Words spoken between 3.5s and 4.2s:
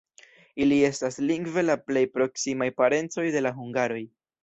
hungaroj.